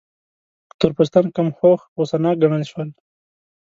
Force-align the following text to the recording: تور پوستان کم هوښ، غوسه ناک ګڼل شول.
تور 0.79 0.91
پوستان 0.97 1.25
کم 1.35 1.47
هوښ، 1.57 1.79
غوسه 1.95 2.17
ناک 2.23 2.35
ګڼل 2.41 2.63
شول. 2.71 2.89